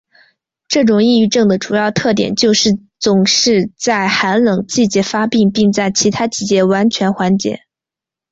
[0.67, 7.59] 这种抑郁症的主要特点就是总是在寒冷季节发病并在其他季节完全缓解。